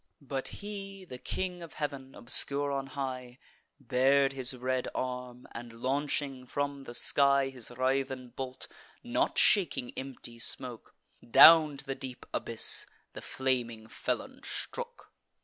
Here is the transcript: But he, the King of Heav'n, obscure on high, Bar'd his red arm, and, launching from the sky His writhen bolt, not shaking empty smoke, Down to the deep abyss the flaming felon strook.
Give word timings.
But 0.23 0.47
he, 0.47 1.05
the 1.05 1.19
King 1.19 1.61
of 1.61 1.75
Heav'n, 1.75 2.15
obscure 2.15 2.71
on 2.71 2.87
high, 2.87 3.37
Bar'd 3.79 4.33
his 4.33 4.55
red 4.55 4.87
arm, 4.95 5.45
and, 5.51 5.71
launching 5.79 6.47
from 6.47 6.85
the 6.85 6.95
sky 6.95 7.49
His 7.49 7.69
writhen 7.69 8.29
bolt, 8.29 8.67
not 9.03 9.37
shaking 9.37 9.91
empty 9.95 10.39
smoke, 10.39 10.95
Down 11.29 11.77
to 11.77 11.85
the 11.85 11.93
deep 11.93 12.25
abyss 12.33 12.87
the 13.13 13.21
flaming 13.21 13.85
felon 13.85 14.41
strook. 14.43 15.11